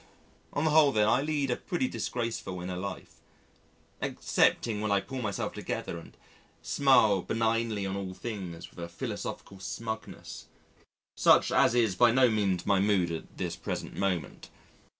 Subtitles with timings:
[0.53, 3.17] On the whole, then, I lead a pretty disgraceful inner life
[4.01, 6.17] excepting when I pull myself together and
[6.63, 10.47] smile benignly on all things with a philosophical smugness,
[11.15, 14.49] such as is by no means my mood at this present moment.